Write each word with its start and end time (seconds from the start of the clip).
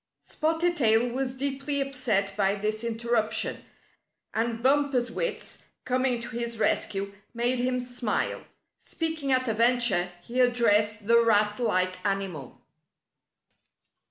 Spotted 0.21 0.77
Tail 0.77 1.07
was 1.09 1.33
deeply 1.37 1.79
upset 1.79 2.33
by 2.35 2.55
this 2.55 2.83
inter 2.83 3.09
ruption, 3.09 3.57
and 4.33 4.63
Bumper's 4.63 5.11
wits, 5.11 5.65
coming 5.85 6.19
to 6.21 6.29
his 6.29 6.57
rescue, 6.57 7.13
made 7.35 7.59
him 7.59 7.79
smile. 7.81 8.43
Speaking 8.79 9.31
at 9.31 9.47
a 9.47 9.53
venture, 9.53 10.09
he 10.23 10.41
ad 10.41 10.53
dressed 10.53 11.05
the 11.05 11.21
rat 11.23 11.59
like 11.59 12.03
animal. 12.03 12.59